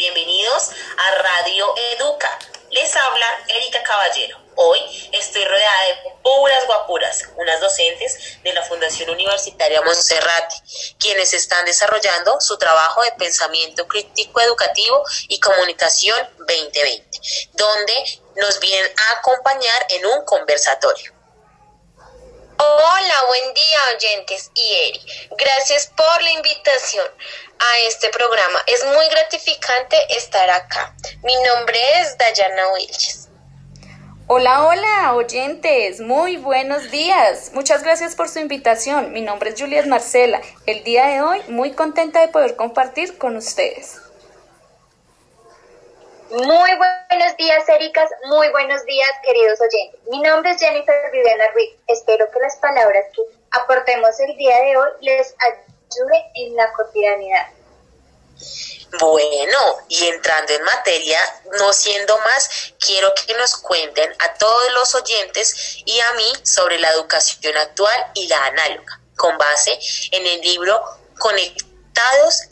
[0.00, 2.38] Bienvenidos a Radio Educa.
[2.70, 4.40] Les habla Erika Caballero.
[4.54, 4.80] Hoy
[5.12, 10.54] estoy rodeada de puras guapuras, unas docentes de la Fundación Universitaria Monserrate,
[10.98, 17.20] quienes están desarrollando su trabajo de pensamiento crítico educativo y comunicación 2020,
[17.52, 21.19] donde nos vienen a acompañar en un conversatorio.
[22.62, 25.00] Hola, buen día oyentes y Eri.
[25.30, 27.06] Gracias por la invitación
[27.58, 28.58] a este programa.
[28.66, 30.94] Es muy gratificante estar acá.
[31.22, 33.30] Mi nombre es Dayana Wilches.
[34.26, 36.00] Hola, hola, oyentes.
[36.00, 37.50] Muy buenos días.
[37.54, 39.14] Muchas gracias por su invitación.
[39.14, 40.42] Mi nombre es Juliet Marcela.
[40.66, 44.09] El día de hoy muy contenta de poder compartir con ustedes.
[46.30, 48.08] Muy buenos días, Ericas.
[48.26, 50.00] Muy buenos días, queridos oyentes.
[50.10, 51.70] Mi nombre es Jennifer Viviana Ruiz.
[51.88, 57.48] Espero que las palabras que aportemos el día de hoy les ayude en la cotidianidad.
[59.00, 59.58] Bueno,
[59.88, 61.18] y entrando en materia,
[61.58, 66.78] no siendo más, quiero que nos cuenten a todos los oyentes y a mí sobre
[66.78, 69.76] la educación actual y la análoga, con base
[70.12, 70.80] en el libro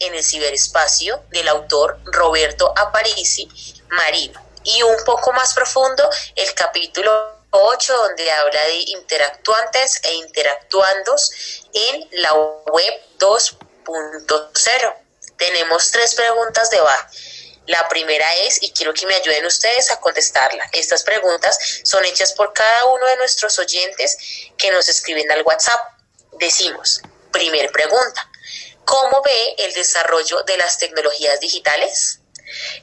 [0.01, 3.49] En el ciberespacio del autor Roberto Aparici
[3.89, 4.41] Marino.
[4.63, 7.11] Y un poco más profundo, el capítulo
[7.51, 11.31] 8, donde habla de interactuantes e interactuandos
[11.73, 14.95] en la web 2.0.
[15.37, 17.09] Tenemos tres preguntas de bar.
[17.67, 20.69] La primera es, y quiero que me ayuden ustedes a contestarla.
[20.73, 24.17] Estas preguntas son hechas por cada uno de nuestros oyentes
[24.57, 25.81] que nos escriben al WhatsApp.
[26.39, 27.01] Decimos,
[27.33, 28.31] primer pregunta,
[28.89, 32.21] ¿Cómo ve el desarrollo de las tecnologías digitales?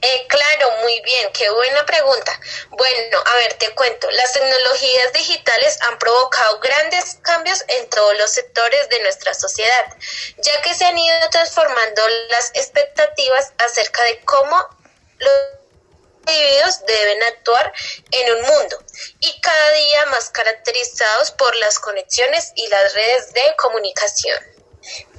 [0.03, 2.39] Eh, claro, muy bien, qué buena pregunta.
[2.69, 8.29] Bueno, a ver, te cuento, las tecnologías digitales han provocado grandes cambios en todos los
[8.29, 9.85] sectores de nuestra sociedad,
[10.37, 14.63] ya que se han ido transformando las expectativas acerca de cómo
[15.17, 15.31] los
[16.27, 17.73] individuos deben actuar
[18.11, 18.77] en un mundo
[19.21, 24.54] y cada día más caracterizados por las conexiones y las redes de comunicación.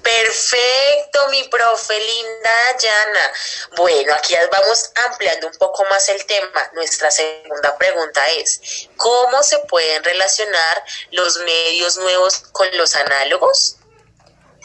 [0.03, 3.33] Perfecto, mi profe linda Yana.
[3.77, 6.71] Bueno, aquí vamos ampliando un poco más el tema.
[6.75, 13.79] Nuestra segunda pregunta es, ¿cómo se pueden relacionar los medios nuevos con los análogos?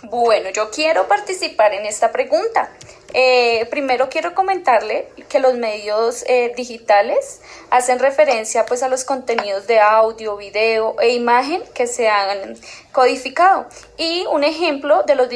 [0.03, 2.71] Bueno, yo quiero participar en esta pregunta.
[3.13, 9.67] Eh, primero quiero comentarle que los medios eh, digitales hacen referencia pues a los contenidos
[9.67, 12.55] de audio, video e imagen que se han
[12.91, 13.65] codificado.
[13.97, 15.29] Y un ejemplo de los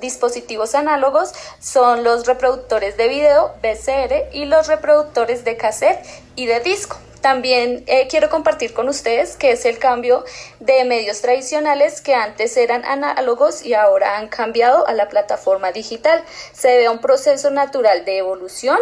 [0.00, 6.04] dispositivos análogos son los reproductores de video BCR y los reproductores de cassette
[6.36, 6.98] y de disco.
[7.20, 10.24] También eh, quiero compartir con ustedes que es el cambio
[10.58, 16.24] de medios tradicionales que antes eran análogos y ahora han cambiado a la plataforma digital.
[16.52, 18.78] Se ve un proceso natural de evolución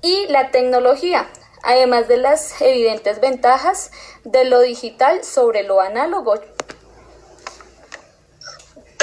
[0.00, 1.28] y la tecnología,
[1.64, 3.90] además de las evidentes ventajas
[4.22, 6.34] de lo digital sobre lo análogo.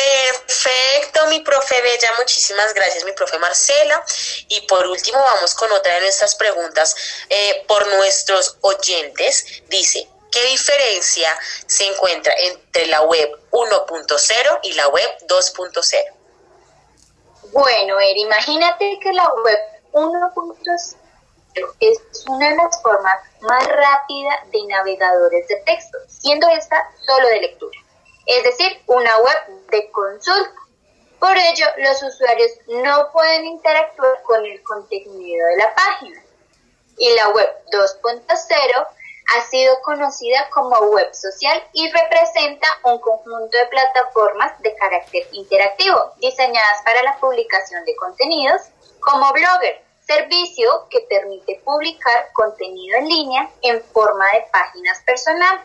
[0.03, 4.03] Perfecto, mi profe Bella, muchísimas gracias, mi profe Marcela.
[4.49, 6.95] Y por último, vamos con otra de nuestras preguntas
[7.29, 9.63] eh, por nuestros oyentes.
[9.69, 11.37] Dice, ¿qué diferencia
[11.67, 15.97] se encuentra entre la web 1.0 y la web 2.0?
[17.51, 19.59] Bueno, Er, imagínate que la web
[19.93, 20.95] 1.0
[21.79, 27.41] es una de las formas más rápidas de navegadores de texto, siendo esta solo de
[27.41, 27.82] lectura
[28.25, 29.37] es decir, una web
[29.69, 30.53] de consulta.
[31.19, 36.21] Por ello, los usuarios no pueden interactuar con el contenido de la página.
[36.97, 38.87] Y la web 2.0
[39.27, 46.13] ha sido conocida como web social y representa un conjunto de plataformas de carácter interactivo
[46.19, 48.61] diseñadas para la publicación de contenidos
[48.99, 55.61] como Blogger, servicio que permite publicar contenido en línea en forma de páginas personales.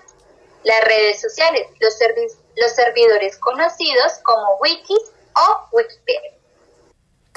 [0.64, 5.02] Las redes sociales, los, servicios los servidores conocidos como wikis
[5.34, 6.32] o Wikipedia.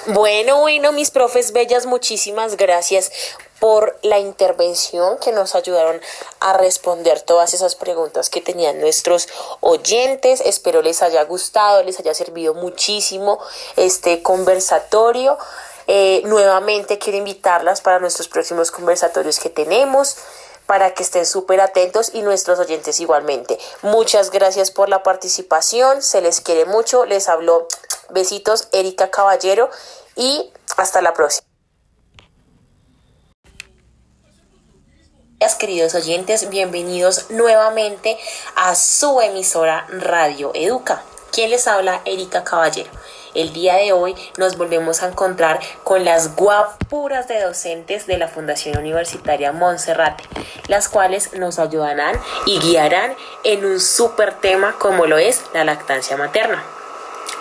[0.07, 3.11] Bueno, bueno, mis profes bellas, muchísimas gracias
[3.59, 6.01] por la intervención que nos ayudaron
[6.39, 9.27] a responder todas esas preguntas que tenían nuestros
[9.59, 10.41] oyentes.
[10.41, 13.39] Espero les haya gustado, les haya servido muchísimo
[13.75, 15.37] este conversatorio.
[15.85, 20.17] Eh, nuevamente quiero invitarlas para nuestros próximos conversatorios que tenemos
[20.65, 23.59] para que estén súper atentos y nuestros oyentes igualmente.
[23.81, 27.67] Muchas gracias por la participación, se les quiere mucho, les habló
[28.09, 29.69] besitos Erika Caballero
[30.15, 31.51] y hasta la próxima.
[35.61, 38.17] Queridos oyentes, bienvenidos nuevamente
[38.55, 41.03] a su emisora Radio Educa.
[41.31, 42.01] ¿Quién les habla?
[42.03, 42.91] Erika Caballero.
[43.33, 48.27] El día de hoy nos volvemos a encontrar con las guapuras de docentes de la
[48.27, 50.25] Fundación Universitaria Monserrate,
[50.67, 56.17] las cuales nos ayudarán y guiarán en un súper tema como lo es la lactancia
[56.17, 56.61] materna.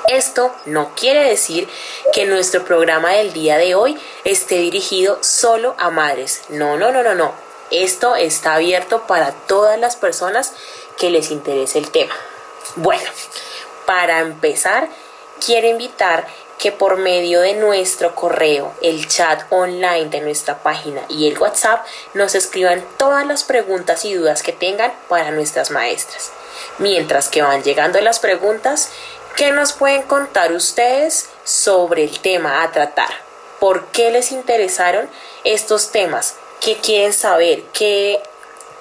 [0.06, 1.68] Esto no quiere decir
[2.12, 6.42] que nuestro programa del día de hoy esté dirigido solo a madres.
[6.48, 7.32] No, no, no, no, no.
[7.72, 10.52] Esto está abierto para todas las personas
[10.96, 12.14] que les interese el tema.
[12.76, 13.10] Bueno,
[13.90, 14.88] para empezar,
[15.44, 16.24] quiero invitar
[16.58, 21.84] que por medio de nuestro correo, el chat online de nuestra página y el WhatsApp
[22.14, 26.30] nos escriban todas las preguntas y dudas que tengan para nuestras maestras.
[26.78, 28.90] Mientras que van llegando las preguntas,
[29.34, 33.10] ¿qué nos pueden contar ustedes sobre el tema a tratar?
[33.58, 35.10] ¿Por qué les interesaron
[35.42, 36.36] estos temas?
[36.60, 37.64] ¿Qué quieren saber?
[37.72, 38.22] ¿Qué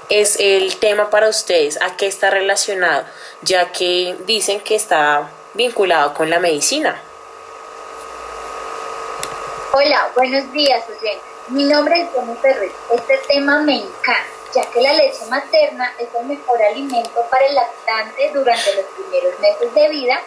[0.10, 1.80] es el tema para ustedes?
[1.82, 3.06] ¿A qué está relacionado?
[3.42, 7.02] Ya que dicen que está vinculado con la medicina.
[9.72, 11.20] Hola, buenos días, José.
[11.50, 12.72] Mi nombre es Jenny Ferrer.
[12.92, 17.56] Este tema me encanta, ya que la leche materna es el mejor alimento para el
[17.56, 20.20] lactante durante los primeros meses de vida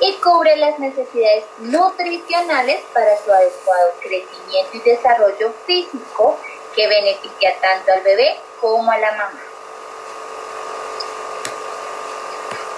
[0.00, 6.38] y cubre las necesidades nutricionales para su adecuado crecimiento y desarrollo físico
[6.80, 9.42] que beneficia tanto al bebé como a la mamá.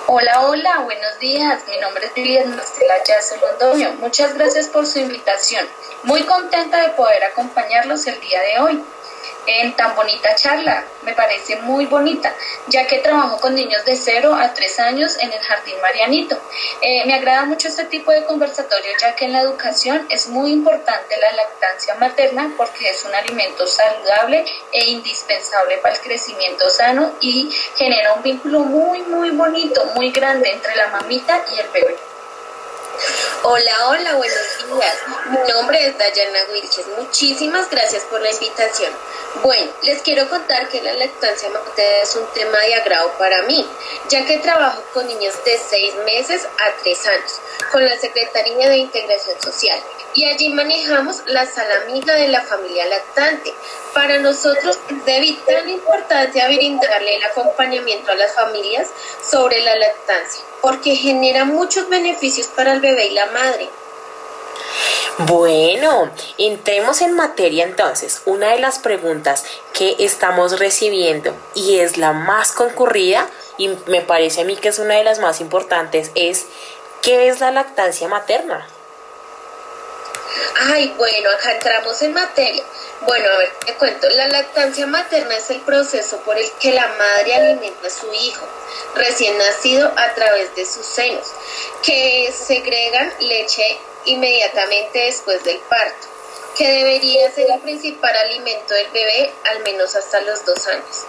[0.09, 1.63] Hola, hola, buenos días.
[1.69, 3.93] Mi nombre es Lilian Marcela Yace Londoño.
[4.01, 5.69] Muchas gracias por su invitación.
[6.03, 8.85] Muy contenta de poder acompañarlos el día de hoy
[9.47, 10.85] en tan bonita charla.
[11.03, 12.35] Me parece muy bonita,
[12.69, 16.39] ya que trabajo con niños de 0 a 3 años en el Jardín Marianito.
[16.81, 20.53] Eh, me agrada mucho este tipo de conversatorio, ya que en la educación es muy
[20.53, 27.13] importante la lactancia materna porque es un alimento saludable e indispensable para el crecimiento sano
[27.21, 31.97] y genera un vínculo muy, muy bonito, muy grande entre la mamita y el bebé.
[33.45, 34.97] Hola, hola, buenos días.
[35.31, 36.87] Mi nombre es Dayana Wilches.
[36.97, 38.93] Muchísimas gracias por la invitación.
[39.43, 43.67] Bueno, les quiero contar que la lactancia materna es un tema de agrado para mí,
[44.09, 47.41] ya que trabajo con niños de 6 meses a 3 años,
[47.73, 49.81] con la Secretaría de Integración Social,
[50.15, 53.53] y allí manejamos la sala amiga de la familia lactante.
[53.95, 58.89] Para nosotros es de vital importancia brindarle el acompañamiento a las familias
[59.29, 63.69] sobre la lactancia, porque genera muchos beneficios para el bebé y la madre.
[65.19, 68.23] Bueno, entremos en materia entonces.
[68.25, 69.45] Una de las preguntas
[69.75, 74.79] que estamos recibiendo y es la más concurrida y me parece a mí que es
[74.79, 76.47] una de las más importantes es
[77.03, 78.67] ¿qué es la lactancia materna?
[80.61, 82.65] Ay, bueno, acá entramos en materia.
[83.07, 84.09] Bueno, a ver, te cuento.
[84.11, 88.47] La lactancia materna es el proceso por el que la madre alimenta a su hijo
[88.95, 91.27] recién nacido a través de sus senos,
[91.83, 96.07] que segregan leche inmediatamente después del parto,
[96.57, 101.07] que debería ser el principal alimento del bebé al menos hasta los dos años.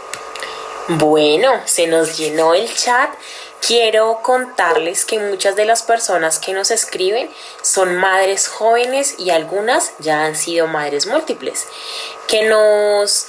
[0.87, 3.09] Bueno, se nos llenó el chat.
[3.65, 7.29] Quiero contarles que muchas de las personas que nos escriben
[7.61, 11.65] son madres jóvenes y algunas ya han sido madres múltiples,
[12.27, 13.27] que nos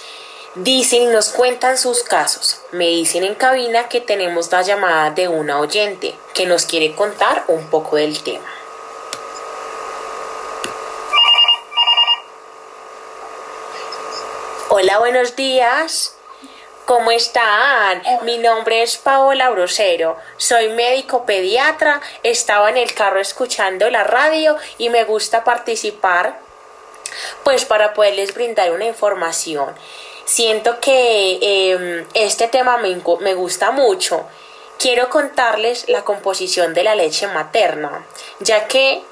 [0.56, 2.58] dicen y nos cuentan sus casos.
[2.72, 7.44] Me dicen en cabina que tenemos la llamada de una oyente que nos quiere contar
[7.46, 8.52] un poco del tema.
[14.68, 16.16] Hola, buenos días.
[16.84, 18.02] ¿Cómo están?
[18.24, 24.58] Mi nombre es Paola Brosero, soy médico pediatra, estaba en el carro escuchando la radio
[24.76, 26.38] y me gusta participar
[27.42, 29.74] pues para poderles brindar una información.
[30.26, 34.26] Siento que em, este tema me, me gusta mucho.
[34.78, 38.04] Quiero contarles la composición de la leche materna,
[38.40, 39.02] ya que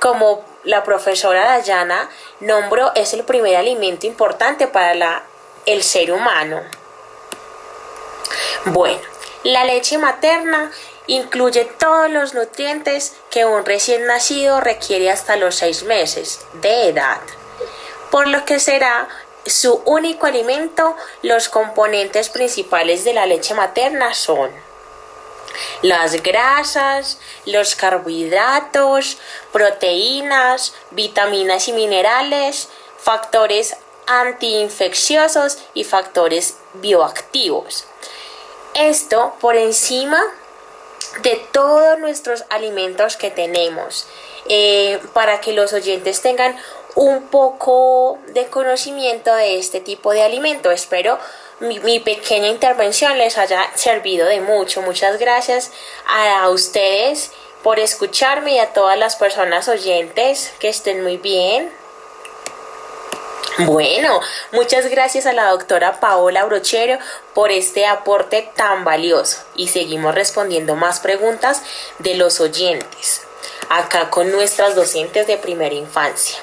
[0.00, 2.10] como la profesora Dayana
[2.40, 5.22] nombró, es el primer alimento importante para la,
[5.64, 6.79] el ser humano.
[8.66, 9.00] Bueno,
[9.42, 10.70] la leche materna
[11.06, 17.20] incluye todos los nutrientes que un recién nacido requiere hasta los seis meses de edad,
[18.10, 19.08] por lo que será
[19.46, 20.96] su único alimento.
[21.22, 24.50] Los componentes principales de la leche materna son
[25.82, 29.18] las grasas, los carbohidratos,
[29.52, 32.68] proteínas, vitaminas y minerales,
[32.98, 37.86] factores antiinfecciosos y factores bioactivos.
[38.74, 40.22] Esto por encima
[41.22, 44.06] de todos nuestros alimentos que tenemos,
[44.48, 46.56] eh, para que los oyentes tengan
[46.94, 50.70] un poco de conocimiento de este tipo de alimento.
[50.70, 51.18] Espero
[51.60, 54.82] mi, pequeña intervención les haya servido de mucho.
[54.82, 55.70] Muchas gracias
[56.06, 61.70] a, ustedes por escucharme y a todas las personas oyentes que estén muy bien.
[63.58, 64.20] Bueno,
[64.52, 66.98] muchas gracias a la doctora Paola Brochero
[67.34, 71.62] por este aporte tan valioso y seguimos respondiendo más preguntas
[71.98, 73.22] de los oyentes,
[73.68, 76.38] acá con nuestras docentes de primera infancia.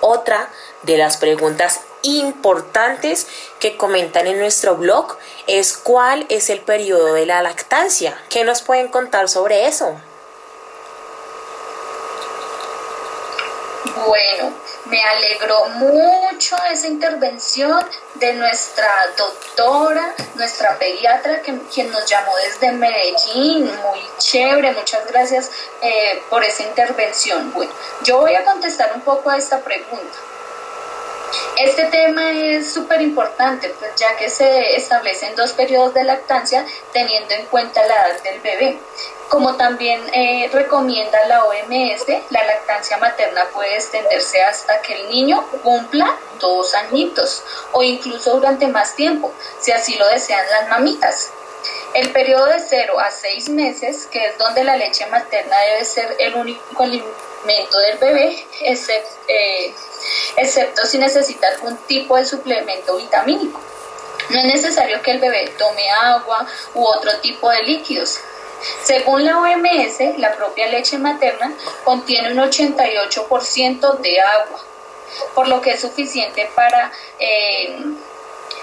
[0.00, 0.48] Otra
[0.82, 3.26] de las preguntas importantes
[3.58, 8.16] que comentan en nuestro blog es cuál es el periodo de la lactancia.
[8.28, 10.00] ¿Qué nos pueden contar sobre eso?
[14.06, 14.54] Bueno,
[14.90, 17.84] me alegró mucho esa intervención
[18.16, 23.66] de nuestra doctora, nuestra pediatra, que, quien nos llamó desde Medellín.
[23.82, 27.52] Muy chévere, muchas gracias eh, por esa intervención.
[27.52, 30.18] Bueno, yo voy a contestar un poco a esta pregunta.
[31.56, 37.34] Este tema es súper importante, pues ya que se establecen dos periodos de lactancia teniendo
[37.34, 38.78] en cuenta la edad del bebé.
[39.28, 45.46] Como también eh, recomienda la OMS, la lactancia materna puede extenderse hasta que el niño
[45.62, 51.30] cumpla dos añitos o incluso durante más tiempo, si así lo desean las mamitas.
[51.94, 56.16] El periodo de 0 a 6 meses, que es donde la leche materna debe ser
[56.18, 59.74] el único alimento del bebé, eh,
[60.36, 63.60] excepto si necesita algún tipo de suplemento vitamínico.
[64.30, 68.20] No es necesario que el bebé tome agua u otro tipo de líquidos.
[68.84, 74.60] Según la OMS, la propia leche materna contiene un 88% de agua,
[75.34, 77.74] por lo que es suficiente para eh,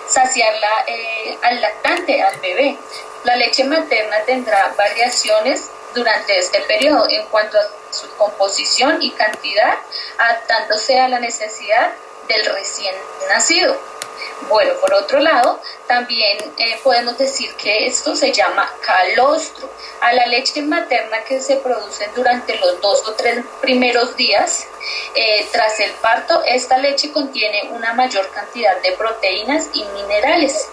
[0.07, 2.77] saciarla eh, al lactante, al bebé.
[3.23, 9.77] La leche materna tendrá variaciones durante este periodo en cuanto a su composición y cantidad,
[10.17, 11.91] adaptándose a la necesidad
[12.27, 12.95] del recién
[13.29, 13.75] nacido.
[14.49, 19.69] Bueno, por otro lado, también eh, podemos decir que esto se llama calostro.
[20.01, 24.67] A la leche materna que se produce durante los dos o tres primeros días
[25.15, 30.69] eh, tras el parto, esta leche contiene una mayor cantidad de proteínas y minerales.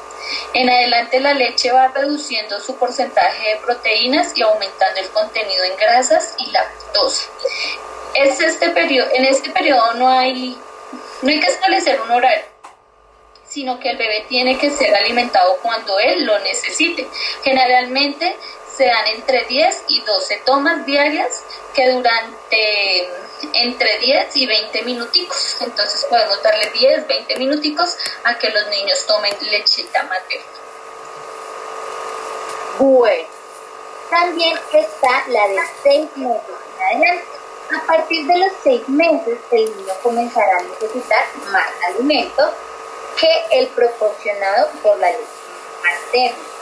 [0.54, 5.76] En adelante la leche va reduciendo su porcentaje de proteínas y aumentando el contenido en
[5.76, 7.28] grasas y lactosa.
[8.14, 10.56] Es este periodo, en este periodo no hay,
[11.22, 12.54] no hay que establecer un horario
[13.54, 17.06] sino que el bebé tiene que ser alimentado cuando él lo necesite.
[17.44, 18.34] Generalmente
[18.76, 21.42] se dan entre 10 y 12 tomas diarias
[21.74, 23.08] que durante
[23.52, 25.56] entre 10 y 20 minuticos.
[25.60, 30.44] Entonces podemos darle 10, 20 minuticos a que los niños tomen lechita materna.
[32.78, 33.28] Bueno,
[34.10, 36.40] también está la de 6 meses
[36.80, 37.24] adelante.
[37.74, 42.50] A partir de los 6 meses el niño comenzará a necesitar más alimentos
[43.18, 45.22] que el proporcionado por la leche
[45.82, 46.53] materna.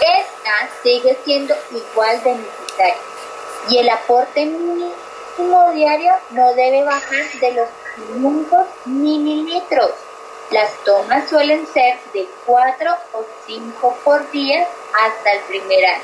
[0.00, 2.96] Esta sigue siendo igual de necesaria
[3.68, 4.92] y el aporte mínimo
[5.74, 9.90] diario no debe bajar de los 500 mililitros.
[10.50, 16.02] Las tomas suelen ser de 4 o 5 por día hasta el primer año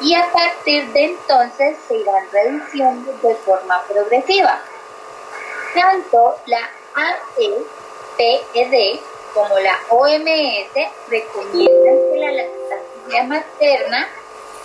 [0.00, 4.60] y a partir de entonces se irán reduciendo de forma progresiva.
[5.74, 8.40] Tanto la AEPED
[9.34, 10.72] como la OMS
[11.08, 12.83] recomiendan que la lactancia
[13.22, 14.08] materna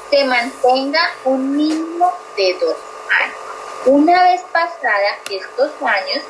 [0.09, 2.75] se mantenga un mínimo de dos
[3.21, 3.35] años.
[3.85, 6.23] Una vez pasada estos años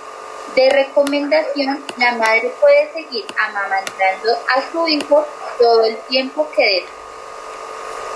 [0.55, 5.25] de recomendación, la madre puede seguir amamantando a su hijo
[5.57, 6.85] todo el tiempo que desee.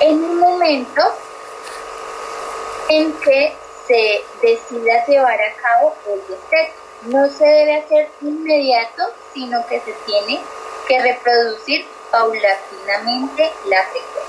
[0.02, 1.02] En un momento
[2.90, 3.56] en que
[3.88, 9.94] se decida llevar a cabo el desteto, no se debe hacer inmediato, sino que se
[10.06, 10.42] tiene
[10.88, 14.22] que reproducir paulatinamente la frecuencia.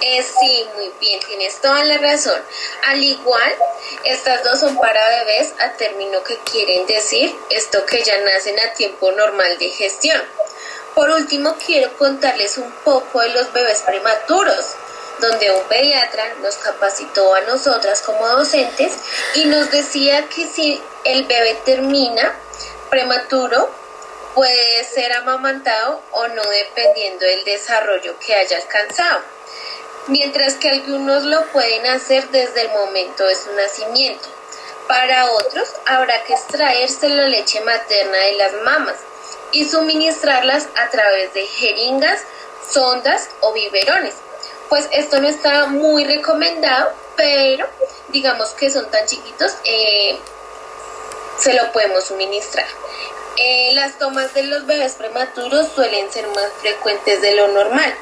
[0.00, 2.40] Eh, sí, muy bien, tienes toda la razón.
[2.86, 3.54] Al igual,
[4.04, 8.72] estas dos son para bebés a término que quieren decir esto que ya nacen a
[8.72, 10.20] tiempo normal de gestión.
[10.94, 14.76] Por último, quiero contarles un poco de los bebés prematuros
[15.20, 18.94] donde un pediatra nos capacitó a nosotras como docentes
[19.34, 22.34] y nos decía que si el bebé termina
[22.90, 23.83] prematuro,
[24.34, 29.20] puede ser amamantado o no dependiendo del desarrollo que haya alcanzado,
[30.08, 34.28] mientras que algunos lo pueden hacer desde el momento de su nacimiento.
[34.88, 38.96] Para otros habrá que extraerse la leche materna de las mamas
[39.52, 42.20] y suministrarlas a través de jeringas,
[42.70, 44.14] sondas o biberones
[44.68, 47.66] pues esto no está muy recomendado, pero
[48.08, 50.18] digamos que son tan chiquitos, eh,
[51.38, 52.66] se lo podemos suministrar.
[53.36, 57.92] Eh, las tomas de los bebés prematuros suelen ser más frecuentes de lo normal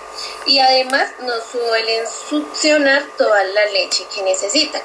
[0.44, 4.82] y además no suelen succionar toda la leche que necesitan,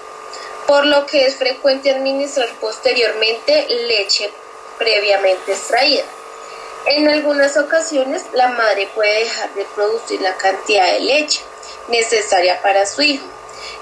[0.65, 4.31] por lo que es frecuente administrar posteriormente leche
[4.77, 6.05] previamente extraída.
[6.85, 11.41] En algunas ocasiones la madre puede dejar de producir la cantidad de leche
[11.89, 13.25] necesaria para su hijo.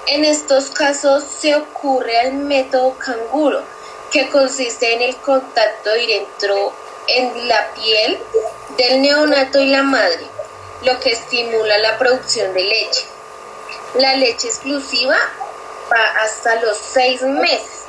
[0.06, 3.62] En estos casos se ocurre el método canguro,
[4.10, 6.72] que consiste en el contacto directo
[7.08, 8.18] en la piel
[8.76, 10.26] del neonato y la madre,
[10.82, 13.06] lo que estimula la producción de leche.
[13.94, 15.16] La leche exclusiva
[15.90, 17.84] va hasta los seis meses.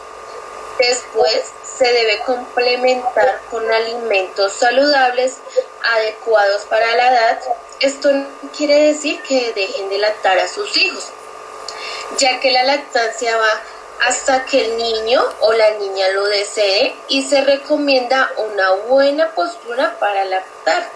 [0.79, 5.37] Después se debe complementar con alimentos saludables
[5.83, 7.39] adecuados para la edad.
[7.79, 11.07] Esto no quiere decir que dejen de lactar a sus hijos,
[12.17, 13.61] ya que la lactancia va
[14.05, 19.97] hasta que el niño o la niña lo desee y se recomienda una buena postura
[19.99, 20.89] para lactar.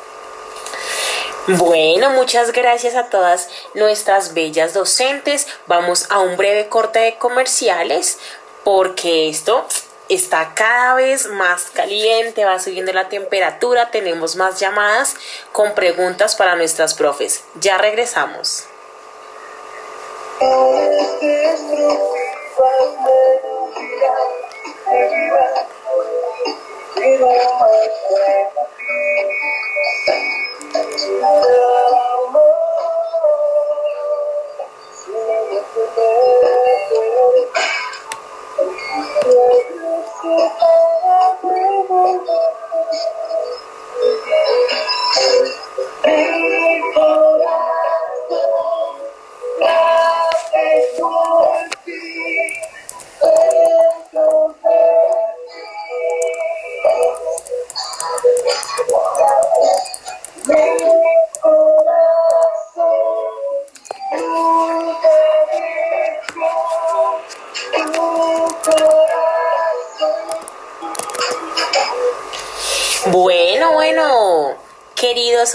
[1.48, 5.48] Bueno, muchas gracias a todas nuestras bellas docentes.
[5.66, 8.20] Vamos a un breve corte de comerciales
[8.64, 9.66] porque esto
[10.08, 15.16] está cada vez más caliente, va subiendo la temperatura, tenemos más llamadas
[15.52, 17.44] con preguntas para nuestras profes.
[17.56, 18.66] Ya regresamos.
[22.58, 23.02] Bueno,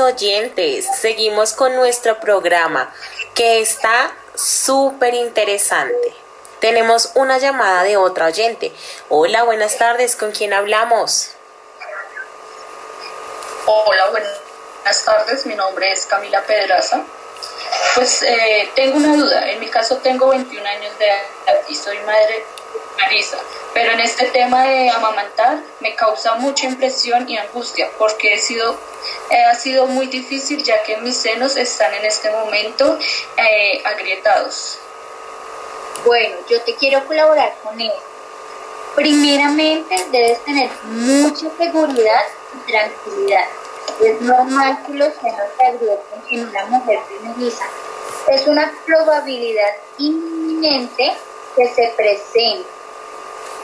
[0.00, 2.92] oyentes, seguimos con nuestro programa
[3.34, 6.14] que está súper interesante.
[6.60, 8.72] Tenemos una llamada de otra oyente.
[9.08, 11.30] Hola, buenas tardes, ¿con quién hablamos?
[13.66, 17.04] Hola, buenas tardes, mi nombre es Camila Pedraza.
[17.96, 21.98] Pues eh, tengo una duda, en mi caso tengo 21 años de edad y soy
[22.00, 22.44] madre
[22.98, 23.38] Marisa,
[23.72, 28.78] pero en este tema de amamantar me causa mucha impresión y angustia porque he sido,
[29.30, 32.98] eh, ha sido muy difícil ya que mis senos están en este momento
[33.38, 34.78] eh, agrietados.
[36.04, 37.92] Bueno, yo te quiero colaborar con él.
[38.94, 43.46] Primeramente debes tener mucha seguridad y tranquilidad.
[44.00, 47.64] Es normal que los senos se agrieten en una mujer primeriza.
[48.28, 51.16] Es una probabilidad inminente
[51.56, 52.68] que se presente.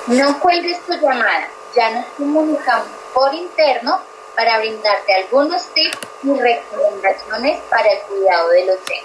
[0.07, 4.01] No cuelgues tu llamada, ya nos comunicamos por interno
[4.35, 9.05] para brindarte algunos tips y recomendaciones para el cuidado de los senos.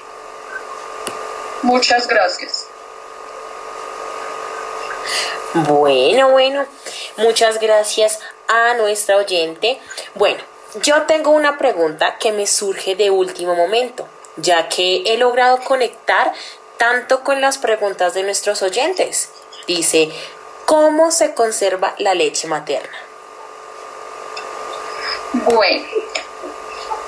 [1.64, 2.68] Muchas gracias.
[5.54, 6.66] Bueno, bueno,
[7.18, 9.80] muchas gracias a nuestra oyente.
[10.14, 10.44] Bueno,
[10.76, 16.34] yo tengo una pregunta que me surge de último momento, ya que he logrado conectar
[16.78, 19.30] tanto con las preguntas de nuestros oyentes.
[19.68, 20.12] Dice,
[20.66, 22.98] ¿cómo se conserva la leche materna?
[25.34, 25.86] Bueno,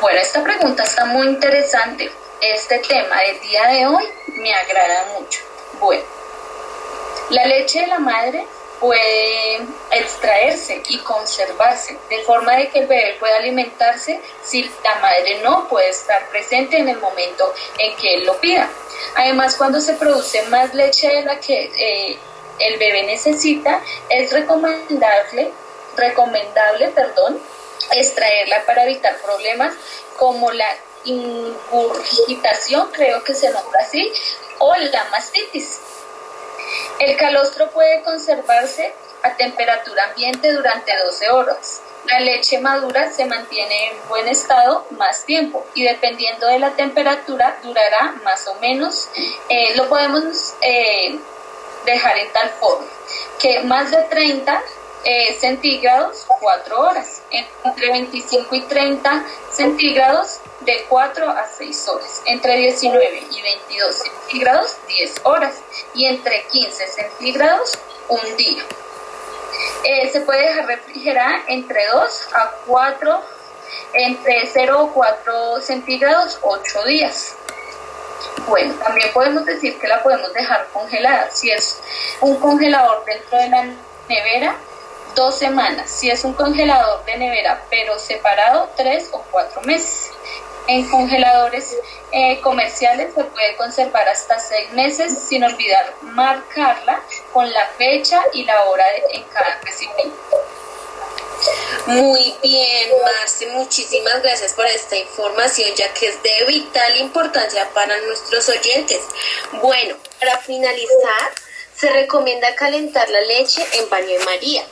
[0.02, 2.12] bueno, esta pregunta está muy interesante.
[2.41, 5.41] Este tema del día de hoy me agrada mucho.
[5.80, 6.04] Bueno,
[7.30, 8.48] la leche de la madre
[8.80, 9.62] puede
[9.92, 15.68] extraerse y conservarse de forma de que el bebé pueda alimentarse si la madre no
[15.68, 18.70] puede estar presente en el momento en que él lo pida.
[19.15, 22.18] Además, cuando se produce más leche de la que eh,
[22.60, 25.52] el bebé necesita, es recomendable,
[25.96, 27.39] recomendable perdón,
[27.92, 29.74] extraerla para evitar problemas
[30.18, 30.68] como la
[31.06, 34.12] ingurgitación, creo que se nombra así,
[34.60, 35.80] o la mastitis.
[36.99, 41.82] El calostro puede conservarse a temperatura ambiente durante 12 horas.
[42.05, 47.60] La leche madura se mantiene en buen estado más tiempo y dependiendo de la temperatura
[47.63, 49.10] durará más o menos,
[49.49, 51.19] eh, lo podemos eh,
[51.86, 52.88] dejar en tal forma
[53.39, 54.62] que más de 30
[55.03, 62.57] eh, centígrados 4 horas, entre 25 y 30 centígrados de 4 a 6 horas, entre
[62.57, 65.62] 19 y 22 centígrados 10 horas
[65.93, 68.63] y entre 15 centígrados un día.
[69.83, 73.21] Eh, se puede dejar refrigerar entre 2 a 4,
[73.93, 77.35] entre 0 o 4 centígrados, 8 días.
[78.47, 81.29] Bueno, también podemos decir que la podemos dejar congelada.
[81.31, 81.79] Si es
[82.19, 83.63] un congelador dentro de la
[84.07, 84.57] nevera,
[85.15, 85.89] dos semanas.
[85.89, 90.12] Si es un congelador de nevera pero separado, tres o cuatro meses.
[90.67, 91.76] En congeladores
[92.12, 97.02] eh, comerciales se puede conservar hasta seis meses sin olvidar marcarla
[97.34, 100.15] con la fecha y la hora en cada recipiente.
[101.88, 107.98] Muy bien, Marce, muchísimas gracias por esta información, ya que es de vital importancia para
[108.02, 109.02] nuestros oyentes.
[109.54, 111.32] Bueno, para finalizar,
[111.76, 114.63] se recomienda calentar la leche en baño de María.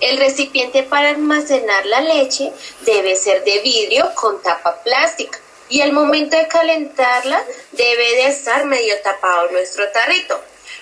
[0.00, 5.92] El recipiente para almacenar la leche debe ser de vidrio con tapa plástica y al
[5.92, 10.40] momento de calentarla debe de estar medio tapado nuestro tarrito.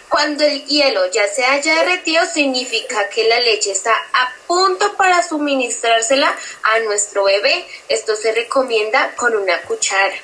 [0.08, 5.26] Cuando el hielo ya se haya derretido, significa que la leche está a punto para
[5.26, 7.64] suministrársela a nuestro bebé.
[7.88, 10.14] Esto se recomienda con una cuchara.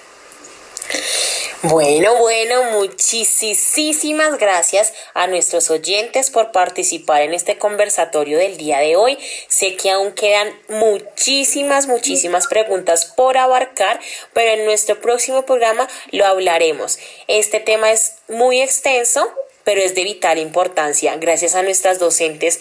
[1.63, 8.95] Bueno, bueno, muchísimas gracias a nuestros oyentes por participar en este conversatorio del día de
[8.95, 9.19] hoy.
[9.49, 13.99] Sé que aún quedan muchísimas, muchísimas preguntas por abarcar,
[14.33, 17.01] pero en nuestro próximo programa lo hablaremos.
[17.27, 19.29] Este tema es muy extenso,
[19.69, 21.15] pero es de vital importancia.
[21.17, 22.59] Gracias a nuestras docentes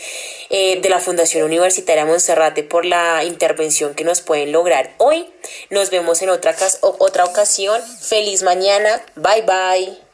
[0.49, 5.25] eh, de la Fundación Universitaria Monserrate por la intervención que nos pueden lograr hoy.
[5.69, 7.81] Nos vemos en otra, otra ocasión.
[8.01, 9.01] Feliz mañana.
[9.15, 10.06] Bye bye.